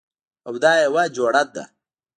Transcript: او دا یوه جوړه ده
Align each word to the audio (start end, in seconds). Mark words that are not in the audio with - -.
او 0.47 0.53
دا 0.63 0.73
یوه 0.85 1.03
جوړه 1.15 1.43
ده 1.55 1.63